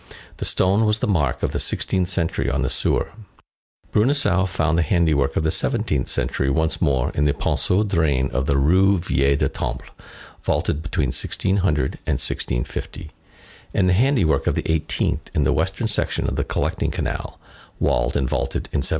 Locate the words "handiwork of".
4.81-5.43, 13.93-14.55